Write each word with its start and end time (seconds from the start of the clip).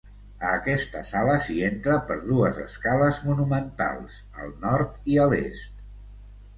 A 0.45 0.53
aquesta 0.61 1.01
sala 1.09 1.35
s'hi 1.43 1.57
entra 1.67 1.99
per 2.09 2.17
dues 2.31 2.59
escales 2.65 3.21
monumentals, 3.29 4.19
al 4.41 4.53
nord 4.69 5.01
i 5.15 5.25
a 5.29 5.33
l'est. 5.37 5.83